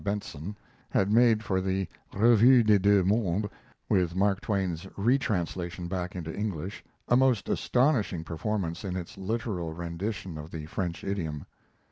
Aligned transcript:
Bentzon) 0.03 0.55
had 0.89 1.11
made 1.11 1.43
for 1.43 1.61
the 1.61 1.87
Revue 2.11 2.63
des 2.63 2.79
deux 2.79 3.03
mondes, 3.03 3.47
with 3.87 4.15
Mark 4.15 4.41
Twain's 4.41 4.87
retranslation 4.97 5.87
back 5.87 6.15
into 6.15 6.35
English, 6.35 6.83
a 7.07 7.15
most 7.15 7.47
astonishing 7.47 8.23
performance 8.23 8.83
in 8.83 8.95
its 8.95 9.15
literal 9.15 9.73
rendition 9.73 10.39
of 10.39 10.49
the 10.49 10.65
French 10.65 11.03
idiom. 11.03 11.45